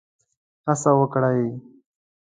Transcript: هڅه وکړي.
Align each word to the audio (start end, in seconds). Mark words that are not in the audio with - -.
هڅه 0.65 0.91
وکړي. 0.99 1.41